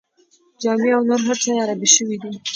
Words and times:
جامې 0.61 0.89
او 0.95 1.01
نور 1.09 1.21
هر 1.27 1.37
څه 1.41 1.49
یې 1.51 1.61
عربي 1.63 1.89
شوي 1.95 2.17
دي. 2.21 2.31